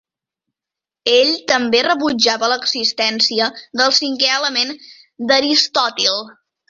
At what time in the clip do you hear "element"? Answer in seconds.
4.39-4.75